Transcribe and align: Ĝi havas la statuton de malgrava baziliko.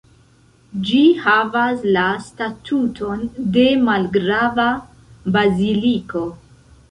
Ĝi 0.85 1.01
havas 1.25 1.83
la 1.97 2.05
statuton 2.29 3.21
de 3.57 3.67
malgrava 3.89 4.67
baziliko. 5.39 6.25